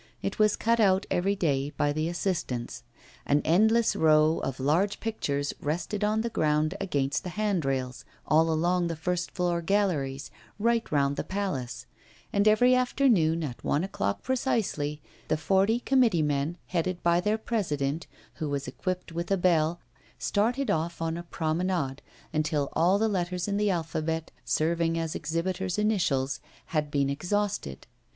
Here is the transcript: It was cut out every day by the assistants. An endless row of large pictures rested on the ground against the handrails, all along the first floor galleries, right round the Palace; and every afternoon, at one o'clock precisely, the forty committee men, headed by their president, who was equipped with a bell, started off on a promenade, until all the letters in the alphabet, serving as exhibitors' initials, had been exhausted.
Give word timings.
It 0.23 0.39
was 0.39 0.55
cut 0.55 0.79
out 0.79 1.05
every 1.11 1.35
day 1.35 1.69
by 1.69 1.93
the 1.93 2.07
assistants. 2.09 2.81
An 3.23 3.39
endless 3.45 3.95
row 3.95 4.39
of 4.39 4.59
large 4.59 4.99
pictures 4.99 5.53
rested 5.61 6.03
on 6.03 6.21
the 6.21 6.31
ground 6.31 6.73
against 6.81 7.23
the 7.23 7.29
handrails, 7.29 8.03
all 8.25 8.49
along 8.51 8.87
the 8.87 8.95
first 8.95 9.29
floor 9.29 9.61
galleries, 9.61 10.31
right 10.57 10.91
round 10.91 11.17
the 11.17 11.23
Palace; 11.23 11.85
and 12.33 12.47
every 12.47 12.73
afternoon, 12.73 13.43
at 13.43 13.63
one 13.63 13.83
o'clock 13.83 14.23
precisely, 14.23 15.03
the 15.27 15.37
forty 15.37 15.79
committee 15.79 16.23
men, 16.23 16.57
headed 16.65 17.03
by 17.03 17.21
their 17.21 17.37
president, 17.37 18.07
who 18.37 18.49
was 18.49 18.67
equipped 18.67 19.11
with 19.11 19.29
a 19.29 19.37
bell, 19.37 19.81
started 20.17 20.71
off 20.71 20.99
on 20.99 21.15
a 21.15 21.21
promenade, 21.21 22.01
until 22.33 22.69
all 22.73 22.97
the 22.97 23.07
letters 23.07 23.47
in 23.47 23.57
the 23.57 23.69
alphabet, 23.69 24.31
serving 24.43 24.97
as 24.97 25.13
exhibitors' 25.13 25.77
initials, 25.77 26.39
had 26.73 26.89
been 26.89 27.07
exhausted. 27.07 27.85